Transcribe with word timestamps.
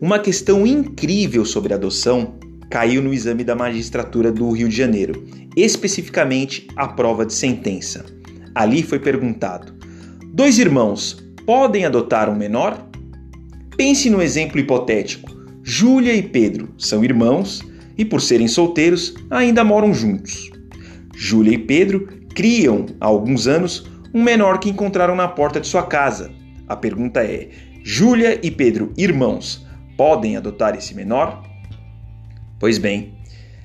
Uma 0.00 0.18
questão 0.18 0.66
incrível 0.66 1.44
sobre 1.44 1.74
adoção 1.74 2.38
caiu 2.70 3.02
no 3.02 3.12
exame 3.12 3.44
da 3.44 3.54
magistratura 3.54 4.32
do 4.32 4.50
Rio 4.50 4.66
de 4.66 4.74
Janeiro, 4.74 5.26
especificamente 5.54 6.66
a 6.74 6.88
prova 6.88 7.26
de 7.26 7.34
sentença. 7.34 8.06
Ali 8.54 8.82
foi 8.82 8.98
perguntado: 8.98 9.74
dois 10.32 10.58
irmãos 10.58 11.22
podem 11.44 11.84
adotar 11.84 12.30
um 12.30 12.34
menor? 12.34 12.88
Pense 13.76 14.08
no 14.08 14.22
exemplo 14.22 14.58
hipotético. 14.58 15.30
Júlia 15.62 16.14
e 16.14 16.22
Pedro 16.22 16.74
são 16.78 17.04
irmãos 17.04 17.60
e, 17.98 18.02
por 18.02 18.22
serem 18.22 18.48
solteiros, 18.48 19.12
ainda 19.28 19.62
moram 19.62 19.92
juntos. 19.92 20.50
Júlia 21.14 21.52
e 21.52 21.58
Pedro 21.58 22.08
criam, 22.34 22.86
há 22.98 23.04
alguns 23.04 23.46
anos, 23.46 23.84
um 24.14 24.22
menor 24.22 24.60
que 24.60 24.70
encontraram 24.70 25.14
na 25.14 25.28
porta 25.28 25.60
de 25.60 25.66
sua 25.66 25.82
casa. 25.82 26.30
A 26.66 26.74
pergunta 26.74 27.22
é: 27.22 27.50
Júlia 27.84 28.40
e 28.42 28.50
Pedro, 28.50 28.94
irmãos, 28.96 29.68
podem 30.00 30.34
adotar 30.34 30.74
esse 30.74 30.94
menor? 30.94 31.46
Pois 32.58 32.78
bem, 32.78 33.18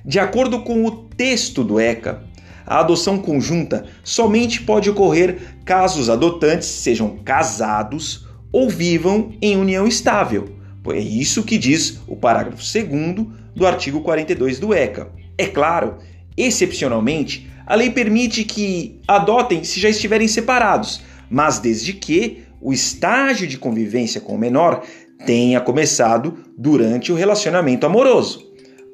de 0.04 0.18
acordo 0.18 0.60
com 0.60 0.84
o 0.84 0.90
texto 0.90 1.64
do 1.64 1.80
ECA, 1.80 2.24
a 2.66 2.80
adoção 2.80 3.16
conjunta 3.16 3.86
somente 4.04 4.60
pode 4.60 4.90
ocorrer 4.90 5.54
caso 5.64 5.98
os 5.98 6.10
adotantes 6.10 6.68
sejam 6.68 7.16
casados 7.24 8.26
ou 8.52 8.68
vivam 8.68 9.32
em 9.40 9.56
união 9.56 9.86
estável. 9.86 10.54
É 10.90 10.98
isso 10.98 11.42
que 11.42 11.56
diz 11.56 12.02
o 12.06 12.14
parágrafo 12.14 12.62
2 12.62 13.26
do 13.54 13.66
artigo 13.66 14.02
42 14.02 14.58
do 14.58 14.74
ECA. 14.74 15.10
É 15.38 15.46
claro, 15.46 15.96
excepcionalmente, 16.36 17.50
a 17.66 17.74
lei 17.74 17.88
permite 17.88 18.44
que 18.44 19.00
adotem 19.08 19.64
se 19.64 19.80
já 19.80 19.88
estiverem 19.88 20.28
separados, 20.28 21.00
mas 21.30 21.58
desde 21.60 21.94
que 21.94 22.44
o 22.60 22.74
estágio 22.74 23.46
de 23.46 23.56
convivência 23.56 24.20
com 24.20 24.34
o 24.34 24.38
menor 24.38 24.84
tenha 25.24 25.60
começado 25.60 26.34
durante 26.56 27.12
o 27.12 27.14
relacionamento 27.14 27.86
amoroso. 27.86 28.44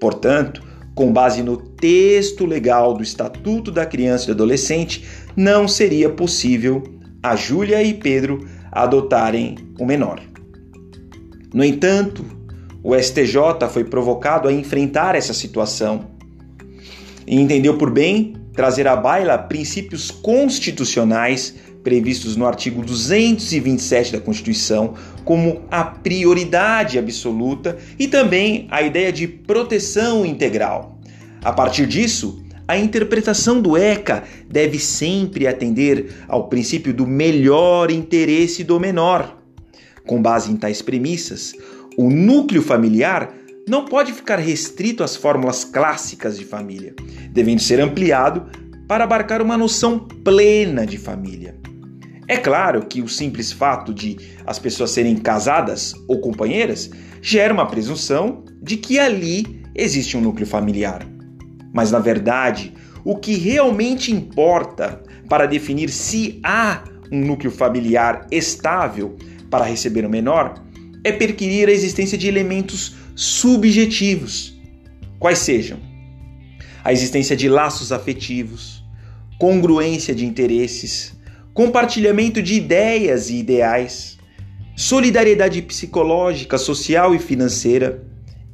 Portanto, 0.01 0.63
com 0.95 1.13
base 1.13 1.43
no 1.43 1.57
texto 1.57 2.45
legal 2.45 2.95
do 2.95 3.03
Estatuto 3.03 3.71
da 3.71 3.87
Criança 3.87 4.25
e 4.25 4.27
do 4.29 4.33
Adolescente, 4.33 5.05
não 5.37 5.67
seria 5.67 6.11
possível 6.11 6.83
a 7.23 7.35
Júlia 7.35 7.83
e 7.83 7.95
Pedro 7.95 8.47
adotarem 8.71 9.57
o 9.79 9.85
menor. 9.85 10.21
No 11.55 11.65
entanto, 11.65 12.25
o 12.83 12.95
STJ 12.97 13.69
foi 13.71 13.85
provocado 13.85 14.49
a 14.49 14.53
enfrentar 14.53 15.15
essa 15.15 15.33
situação 15.33 16.11
e 17.27 17.39
entendeu 17.41 17.79
por 17.79 17.91
bem 17.91 18.35
trazer 18.55 18.87
à 18.87 18.97
baila 18.97 19.39
princípios 19.39 20.11
constitucionais 20.11 21.55
previstos 21.83 22.37
no 22.37 22.47
artigo 22.47 22.83
227 22.83 24.13
da 24.13 24.21
Constituição, 24.21 24.95
como 25.25 25.63
a 25.71 25.85
prioridade 25.85 26.99
absoluta 26.99 27.77
e 27.99 28.09
também 28.09 28.67
a 28.71 28.83
ideia 28.83 29.13
de 29.13 29.27
proteção 29.27 30.25
integral. 30.25 30.99
A 31.43 31.53
partir 31.53 31.87
disso, 31.87 32.43
a 32.67 32.79
interpretação 32.79 33.61
do 33.61 33.77
ECA 33.77 34.23
deve 34.49 34.79
sempre 34.79 35.47
atender 35.47 36.15
ao 36.29 36.49
princípio 36.49 36.95
do 36.95 37.07
melhor 37.07 37.91
interesse 37.91 38.63
do 38.63 38.79
menor. 38.79 39.39
Com 40.07 40.23
base 40.23 40.51
em 40.51 40.57
tais 40.57 40.81
premissas, 40.81 41.53
o 41.97 42.09
núcleo 42.09 42.63
familiar 42.63 43.35
não 43.69 43.85
pode 43.85 44.13
ficar 44.13 44.39
restrito 44.39 45.05
às 45.05 45.17
fórmulas 45.17 45.65
clássicas 45.65 46.39
de 46.39 46.45
família, 46.45 46.95
devendo 47.31 47.61
ser 47.61 47.81
ampliado 47.81 48.47
para 48.89 49.05
abarcar 49.05 49.41
uma 49.41 49.57
noção 49.57 49.99
plena 49.99 50.87
de 50.87 50.99
família. 50.99 51.62
É 52.29 52.37
claro 52.37 52.87
que 52.87 53.03
o 53.03 53.09
simples 53.09 53.51
fato 53.51 53.93
de 53.93 54.17
as 54.47 54.59
pessoas 54.59 54.91
serem 54.91 55.17
casadas 55.17 55.95
ou 56.07 56.21
companheiras 56.21 56.91
gera 57.21 57.53
uma 57.53 57.67
presunção 57.67 58.45
de 58.63 58.77
que 58.77 58.99
ali 58.99 59.63
existe 59.75 60.17
um 60.17 60.21
núcleo 60.21 60.47
familiar. 60.47 61.07
Mas 61.73 61.91
na 61.91 61.99
verdade, 61.99 62.73
o 63.05 63.17
que 63.17 63.35
realmente 63.35 64.13
importa 64.13 65.03
para 65.29 65.47
definir 65.47 65.91
se 65.91 66.41
há 66.45 66.85
um 67.11 67.21
núcleo 67.21 67.51
familiar 67.51 68.27
estável 68.31 69.17
para 69.51 69.65
receber 69.65 70.05
o 70.05 70.11
menor 70.11 70.55
é 71.05 71.11
perquirir 71.11 71.69
a 71.69 71.73
existência 71.73 72.17
de 72.17 72.29
elementos 72.29 72.95
subjetivos, 73.15 74.57
quais 75.19 75.39
sejam 75.39 75.79
a 76.85 76.93
existência 76.93 77.37
de 77.37 77.49
laços 77.49 77.93
afetivos, 77.93 78.85
congruência 79.39 80.15
de 80.15 80.27
interesses, 80.27 81.17
compartilhamento 81.55 82.43
de 82.43 82.55
ideias 82.55 83.29
e 83.29 83.37
ideais, 83.37 84.19
solidariedade 84.77 85.61
psicológica, 85.63 86.57
social 86.57 87.15
e 87.15 87.19
financeira, 87.19 88.03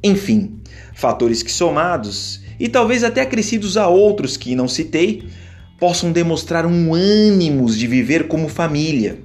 enfim, 0.03 0.61
fatores 0.93 1.41
que 1.41 1.51
somados 1.51 2.41
e 2.59 2.67
talvez 2.67 3.03
até 3.03 3.21
acrescidos 3.21 3.77
a 3.77 3.87
outros 3.87 4.35
que 4.35 4.55
não 4.55 4.67
citei, 4.67 5.23
possam 5.79 6.11
demonstrar 6.11 6.65
um 6.65 6.93
ânimo 6.93 7.69
de 7.69 7.87
viver 7.87 8.27
como 8.27 8.49
família. 8.49 9.17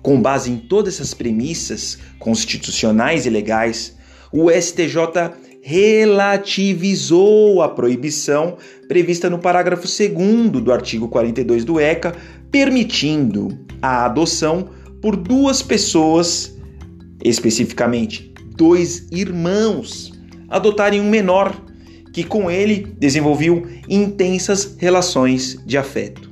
Com 0.00 0.22
base 0.22 0.50
em 0.50 0.56
todas 0.56 0.94
essas 0.94 1.12
premissas 1.12 1.98
constitucionais 2.20 3.26
e 3.26 3.30
legais, 3.30 3.96
o 4.32 4.50
STJ 4.50 5.47
relativizou 5.60 7.62
a 7.62 7.68
proibição 7.68 8.56
prevista 8.86 9.28
no 9.28 9.38
parágrafo 9.38 9.86
2 9.86 10.62
do 10.62 10.72
artigo 10.72 11.08
42 11.08 11.64
do 11.64 11.78
ECA, 11.78 12.14
permitindo 12.50 13.58
a 13.82 14.04
adoção 14.04 14.70
por 15.00 15.16
duas 15.16 15.62
pessoas, 15.62 16.56
especificamente 17.22 18.32
dois 18.56 19.06
irmãos, 19.12 20.12
adotarem 20.48 21.00
um 21.00 21.08
menor 21.08 21.54
que 22.12 22.24
com 22.24 22.50
ele 22.50 22.92
desenvolviam 22.98 23.62
intensas 23.88 24.76
relações 24.78 25.62
de 25.64 25.78
afeto. 25.78 26.27